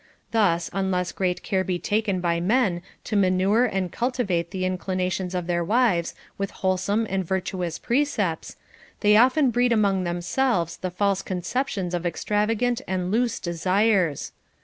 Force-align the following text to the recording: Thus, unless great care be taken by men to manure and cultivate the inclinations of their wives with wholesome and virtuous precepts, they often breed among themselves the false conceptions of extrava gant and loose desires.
Thus, 0.31 0.67
unless 0.73 1.11
great 1.11 1.43
care 1.43 1.63
be 1.63 1.77
taken 1.77 2.21
by 2.21 2.39
men 2.39 2.81
to 3.03 3.15
manure 3.15 3.65
and 3.65 3.91
cultivate 3.91 4.49
the 4.49 4.65
inclinations 4.65 5.35
of 5.35 5.45
their 5.45 5.63
wives 5.63 6.15
with 6.39 6.49
wholesome 6.49 7.05
and 7.07 7.23
virtuous 7.23 7.77
precepts, 7.77 8.55
they 9.01 9.15
often 9.15 9.51
breed 9.51 9.71
among 9.71 10.03
themselves 10.03 10.77
the 10.77 10.89
false 10.89 11.21
conceptions 11.21 11.93
of 11.93 12.01
extrava 12.01 12.57
gant 12.57 12.81
and 12.87 13.11
loose 13.11 13.39
desires. 13.39 14.31